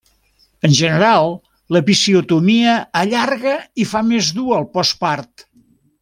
En 0.67 0.71
general, 0.77 1.27
l'episiotomia 1.75 2.73
allarga 3.05 3.53
i 3.83 3.89
fa 3.93 4.01
més 4.11 4.31
dur 4.39 4.51
el 4.61 4.65
postpart. 4.79 5.45